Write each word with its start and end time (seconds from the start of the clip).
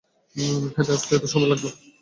হেঁটে 0.75 0.91
আসতে 0.95 1.11
এত 1.17 1.25
সময় 1.31 1.49
লাগল? 1.51 1.65